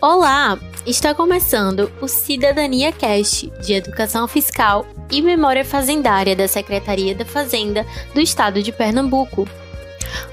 [0.00, 0.58] Olá!
[0.86, 7.84] Está começando o Cidadania Cast de Educação Fiscal e Memória Fazendária da Secretaria da Fazenda
[8.14, 9.48] do Estado de Pernambuco.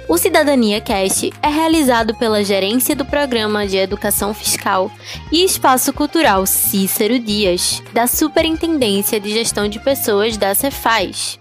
[0.08, 4.92] O Cidadania Cast é realizado pela Gerência do Programa de Educação Fiscal
[5.32, 11.40] e Espaço Cultural Cícero Dias, da Superintendência de Gestão de Pessoas da Cefaz.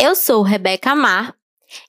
[0.00, 1.34] Eu sou Rebeca Mar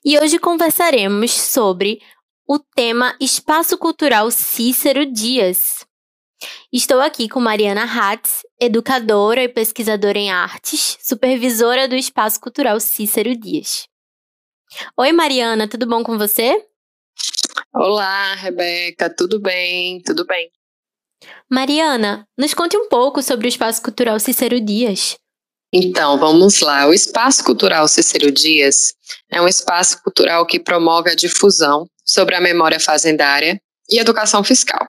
[0.04, 2.02] e hoje conversaremos sobre
[2.44, 5.86] o tema Espaço Cultural Cícero Dias.
[6.72, 13.36] Estou aqui com Mariana Hatz, educadora e pesquisadora em artes, supervisora do Espaço Cultural Cícero
[13.36, 13.86] Dias.
[14.96, 16.66] Oi, Mariana, tudo bom com você?
[17.72, 20.02] Olá, Rebeca, tudo bem?
[20.02, 20.50] Tudo bem.
[21.48, 25.16] Mariana, nos conte um pouco sobre o Espaço Cultural Cícero Dias.
[25.72, 26.86] Então, vamos lá.
[26.86, 28.92] O Espaço Cultural Cícero Dias
[29.30, 34.84] é um espaço cultural que promove a difusão sobre a memória fazendária e educação fiscal,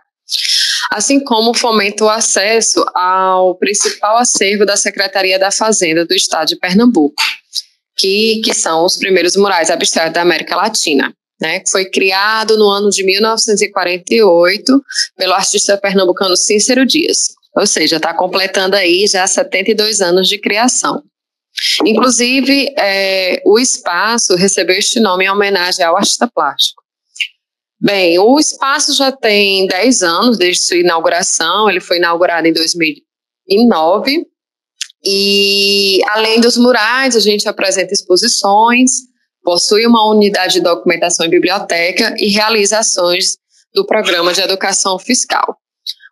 [0.92, 6.56] assim como fomenta o acesso ao principal acervo da Secretaria da Fazenda do Estado de
[6.58, 7.22] Pernambuco,
[7.96, 11.14] que, que são os primeiros murais abstratos da América Latina.
[11.40, 14.80] Né, que foi criado no ano de 1948
[15.18, 17.30] pelo artista pernambucano Cícero Dias.
[17.56, 21.04] Ou seja, está completando aí já 72 anos de criação.
[21.86, 26.82] Inclusive, é, o espaço recebeu este nome em homenagem ao artista plástico.
[27.80, 34.26] Bem, o espaço já tem 10 anos desde sua inauguração, ele foi inaugurado em 2009.
[35.04, 38.92] E além dos murais, a gente apresenta exposições,
[39.44, 43.38] possui uma unidade de documentação e biblioteca e realiza ações
[43.74, 45.58] do programa de educação fiscal.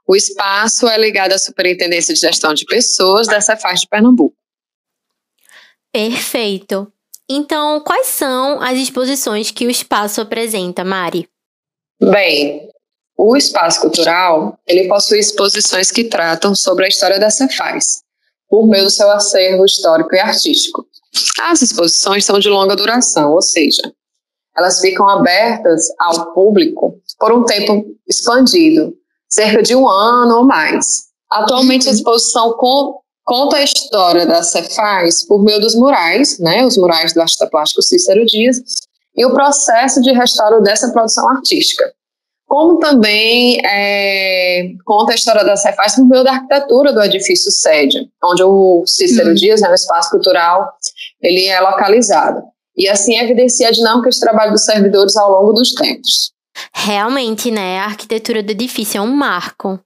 [0.09, 4.35] O espaço é ligado à Superintendência de Gestão de Pessoas da Cefaz de Pernambuco.
[5.93, 6.91] Perfeito.
[7.29, 11.29] Então, quais são as exposições que o espaço apresenta, Mari?
[12.01, 12.67] Bem,
[13.15, 18.01] o espaço cultural, ele possui exposições que tratam sobre a história da Cefaz,
[18.49, 20.87] por meio do seu acervo histórico e artístico.
[21.39, 23.93] As exposições são de longa duração, ou seja,
[24.57, 28.97] elas ficam abertas ao público por um tempo expandido,
[29.29, 31.09] cerca de um ano ou mais.
[31.29, 31.95] Atualmente a uhum.
[31.95, 37.21] exposição com, conta a história da Cefaz por meio dos murais, né, os murais do
[37.21, 38.57] artista plástico Cícero Dias,
[39.15, 41.91] e o processo de restauro dessa produção artística.
[42.47, 48.09] Como também é, conta a história da Cefaz por meio da arquitetura do edifício sede,
[48.23, 49.35] onde o Cícero uhum.
[49.35, 50.67] Dias, né, o espaço cultural,
[51.21, 52.41] ele é localizado.
[52.75, 56.31] E assim evidencia a dinâmica de trabalho dos servidores ao longo dos tempos.
[56.73, 57.79] Realmente, né?
[57.79, 59.79] A arquitetura do edifício é um marco.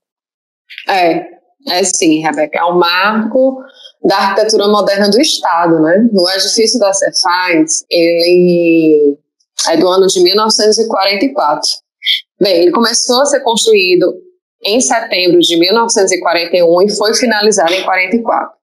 [0.90, 1.26] É,
[1.70, 2.60] é sim, Rebeca.
[2.60, 3.64] É um marco
[4.04, 6.08] da arquitetura moderna do Estado, né?
[6.14, 9.18] O edifício da Cefaz, ele
[9.70, 11.70] é do ano de 1944.
[12.42, 14.14] Bem, ele começou a ser construído
[14.66, 18.63] em setembro de 1941 e foi finalizado em 44.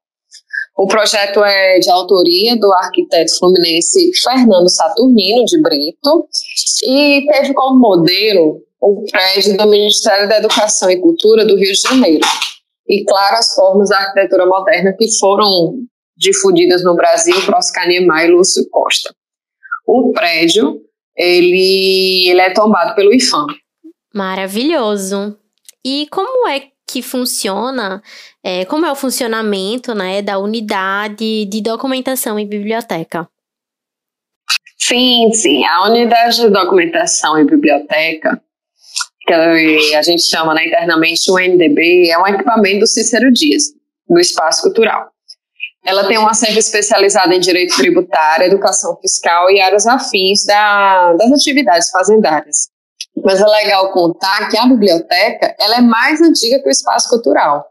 [0.77, 6.29] O projeto é de autoria do arquiteto fluminense Fernando Saturnino de Brito
[6.85, 11.81] e teve como modelo o prédio do Ministério da Educação e Cultura do Rio de
[11.81, 12.27] Janeiro.
[12.89, 15.75] E, claro, as formas da arquitetura moderna que foram
[16.17, 19.15] difundidas no Brasil por Oscar Niemeyer e Lúcio Costa.
[19.87, 20.81] O prédio,
[21.17, 23.47] ele, ele é tombado pelo IFAM.
[24.15, 25.37] Maravilhoso.
[25.85, 28.03] E como é que funciona,
[28.43, 33.29] é, como é o funcionamento né, da unidade de documentação e biblioteca?
[34.77, 35.65] Sim, sim.
[35.65, 38.43] A unidade de documentação e biblioteca,
[39.21, 43.65] que a gente chama né, internamente o NDB, é um equipamento do Cícero Dias,
[44.09, 45.11] do Espaço Cultural.
[45.85, 51.33] Ela tem um acervo especializado em direito tributário, educação fiscal e áreas afins da, das
[51.33, 52.70] atividades fazendárias.
[53.25, 57.65] Mas é legal contar que a biblioteca ela é mais antiga que o espaço cultural.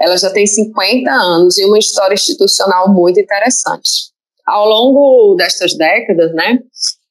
[0.00, 4.12] Ela já tem 50 anos e uma história institucional muito interessante.
[4.46, 6.58] Ao longo destas décadas, né,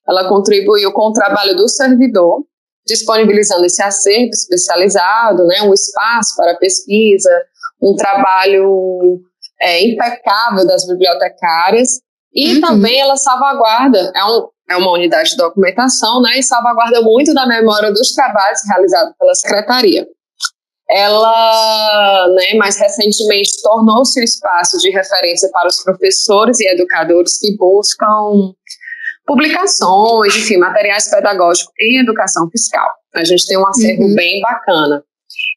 [0.08, 2.44] ela contribuiu com o trabalho do servidor,
[2.86, 7.30] disponibilizando esse acervo especializado, né, um espaço para pesquisa,
[7.82, 9.22] um trabalho
[9.62, 12.02] é, impecável das bibliotecárias
[12.34, 12.62] e uhum.
[12.62, 17.46] também ela salvaguarda, é um, é uma unidade de documentação, né, e salvaguarda muito da
[17.46, 20.08] memória dos trabalhos realizados pela secretaria.
[20.90, 27.56] Ela, né, mais recentemente, tornou-se um espaço de referência para os professores e educadores que
[27.58, 28.54] buscam
[29.26, 32.88] publicações, enfim, materiais pedagógicos em educação fiscal.
[33.16, 34.16] A gente tem um acervo uhum.
[34.16, 35.04] bem bacana.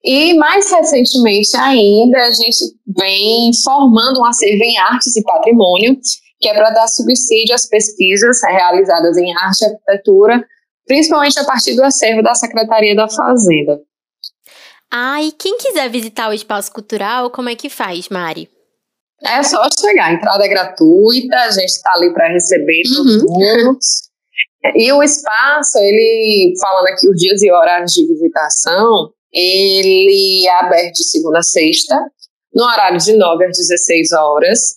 [0.05, 5.99] E mais recentemente ainda, a gente vem formando um acervo em artes e patrimônio,
[6.41, 10.45] que é para dar subsídio às pesquisas realizadas em arte e arquitetura,
[10.87, 13.81] principalmente a partir do acervo da Secretaria da Fazenda.
[14.91, 18.49] Ah, e quem quiser visitar o espaço cultural, como é que faz, Mari?
[19.23, 23.65] É só chegar, a entrada é gratuita, a gente está ali para receber todo uhum.
[23.65, 23.79] mundo.
[24.75, 30.95] E o espaço, ele, falando aqui os dias e horários de visitação, ele é aberto
[30.95, 31.97] de segunda a sexta,
[32.55, 34.77] no horário de 9 às 16 horas.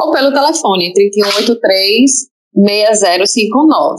[0.00, 3.98] ou pelo telefone 383 6059.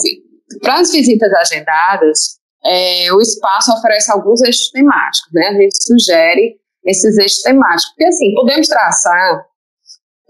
[0.61, 5.47] Para as visitas agendadas, é, o espaço oferece alguns eixos temáticos, né?
[5.47, 6.55] A gente sugere
[6.85, 9.45] esses eixos temáticos, porque assim, podemos traçar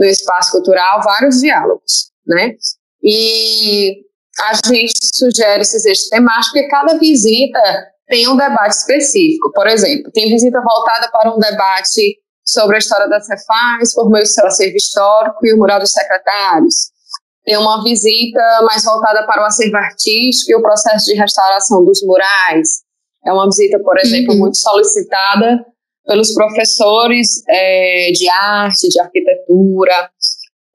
[0.02, 2.56] no espaço cultural vários diálogos, né?
[3.04, 3.98] E
[4.40, 7.62] a gente sugere esses eixos temáticos porque cada visita
[8.08, 9.52] tem um debate específico.
[9.54, 14.26] Por exemplo, tem visita voltada para um debate sobre a história da Cefaz, por meio
[14.26, 16.92] do seu acervo histórico e o mural dos secretários
[17.44, 22.02] tem uma visita mais voltada para o acervo artístico e o processo de restauração dos
[22.04, 22.82] murais.
[23.26, 24.40] É uma visita, por exemplo, uhum.
[24.40, 25.66] muito solicitada
[26.06, 30.10] pelos professores é, de arte, de arquitetura.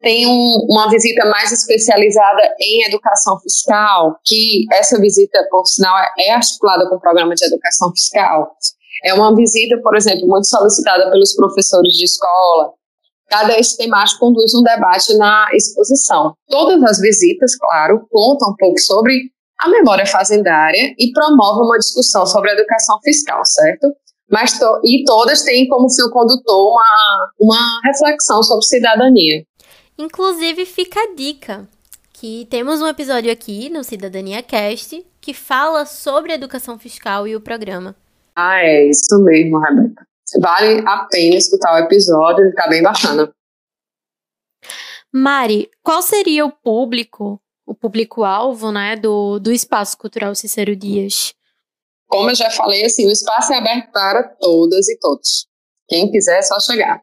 [0.00, 6.32] Tem um, uma visita mais especializada em educação fiscal, que essa visita, por sinal, é
[6.32, 8.52] articulada com o programa de educação fiscal.
[9.04, 12.72] É uma visita, por exemplo, muito solicitada pelos professores de escola,
[13.28, 16.34] Cada esse temático conduz um debate na exposição.
[16.48, 19.30] Todas as visitas, claro, contam um pouco sobre
[19.60, 23.88] a memória fazendária e promovem uma discussão sobre a educação fiscal, certo?
[24.30, 29.44] Mas to e todas têm como fio condutor uma, uma reflexão sobre cidadania.
[29.98, 31.68] Inclusive, fica a dica
[32.12, 37.40] que temos um episódio aqui no Cidadania Cast que fala sobre educação fiscal e o
[37.40, 37.94] programa.
[38.34, 40.06] Ah, é isso mesmo, Rebeca.
[40.40, 43.32] Vale a pena escutar o episódio, ele tá bem bacana.
[45.12, 51.34] Mari, qual seria o público, o público-alvo, né, do, do Espaço Cultural Cícero Dias?
[52.06, 55.46] Como eu já falei, assim, o espaço é aberto para todas e todos.
[55.88, 57.00] Quem quiser é só chegar.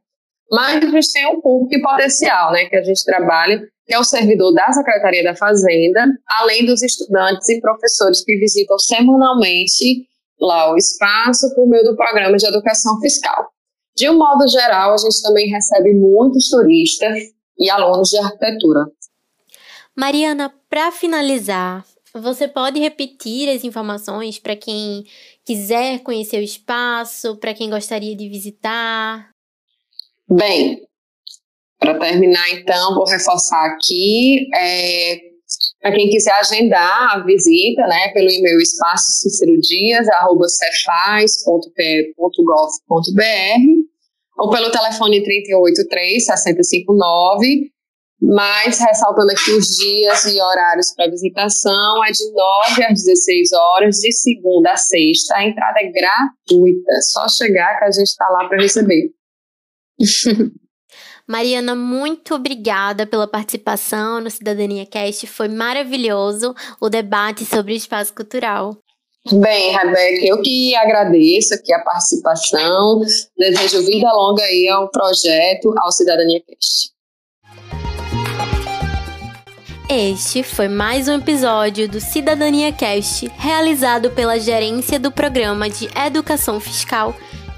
[0.52, 4.04] Mas a gente tem um público potencial, né, que a gente trabalha, que é o
[4.04, 6.06] servidor da Secretaria da Fazenda,
[6.40, 10.08] além dos estudantes e professores que visitam semanalmente
[10.40, 13.50] lá o espaço por meio do programa de educação fiscal.
[13.96, 17.18] De um modo geral, a gente também recebe muitos turistas
[17.58, 18.86] e alunos de arquitetura.
[19.96, 21.86] Mariana, para finalizar,
[22.22, 25.04] você pode repetir as informações para quem
[25.46, 29.30] quiser conhecer o espaço, para quem gostaria de visitar?
[30.30, 30.82] Bem,
[31.80, 34.48] para terminar, então, vou reforçar aqui.
[34.56, 35.34] É,
[35.82, 39.28] para quem quiser agendar a visita, né, pelo e-mail espaço
[44.38, 47.73] ou pelo telefone 383 6059,
[48.26, 53.98] mas ressaltando aqui os dias e horários para visitação, é de 9 às 16 horas,
[53.98, 55.36] de segunda a sexta.
[55.36, 59.12] A entrada é gratuita, só chegar que a gente está lá para receber.
[61.28, 65.28] Mariana, muito obrigada pela participação no Cidadania Cast.
[65.28, 68.78] Foi maravilhoso o debate sobre o espaço cultural.
[69.32, 73.02] Bem, Rebeca, eu que agradeço aqui a participação.
[73.38, 76.94] Desejo vida longa aí ao projeto, ao Cidadania Cast.
[79.90, 86.60] Este foi mais um episódio do Cidadania Cast, realizado pela Gerência do Programa de Educação
[86.60, 87.14] Fiscal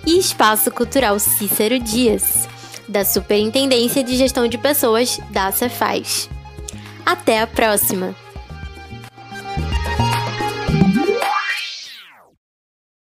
[0.06, 2.48] e Espaço Cultural Cícero Dias
[2.88, 6.30] da Superintendência de Gestão de Pessoas da Cefaz.
[7.06, 8.25] Até a próxima!